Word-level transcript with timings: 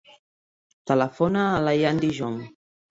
Telefona 0.93 1.47
a 1.51 1.63
l'Ayaan 1.69 2.05
Gijon. 2.07 2.45